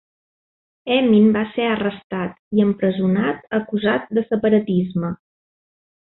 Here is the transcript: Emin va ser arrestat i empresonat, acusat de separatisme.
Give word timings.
Emin 0.95 1.25
va 1.35 1.43
ser 1.57 1.67
arrestat 1.73 2.33
i 2.59 2.63
empresonat, 2.65 3.43
acusat 3.61 4.09
de 4.19 4.23
separatisme. 4.31 5.13